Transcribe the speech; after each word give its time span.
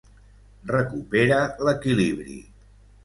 Recupera 0.71 1.37
l'equilibri. 1.69 2.39